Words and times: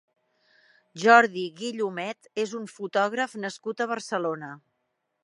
Jordi 1.01 1.43
Guillumet 1.59 2.31
és 2.45 2.55
un 2.63 2.65
fotògraf 2.79 3.37
nascut 3.45 3.85
a 3.87 3.91
Barcelona. 3.93 4.51